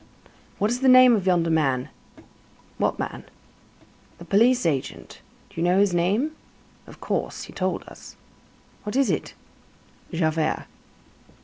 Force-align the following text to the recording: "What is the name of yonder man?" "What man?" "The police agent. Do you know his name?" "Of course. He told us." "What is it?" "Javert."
"What 0.57 0.71
is 0.71 0.79
the 0.79 0.87
name 0.87 1.15
of 1.15 1.27
yonder 1.27 1.51
man?" 1.51 1.89
"What 2.79 2.97
man?" 2.97 3.23
"The 4.17 4.25
police 4.25 4.65
agent. 4.65 5.21
Do 5.51 5.61
you 5.61 5.63
know 5.63 5.77
his 5.77 5.93
name?" 5.93 6.31
"Of 6.87 6.99
course. 6.99 7.43
He 7.43 7.53
told 7.53 7.83
us." 7.87 8.15
"What 8.81 8.95
is 8.95 9.11
it?" 9.11 9.35
"Javert." 10.11 10.65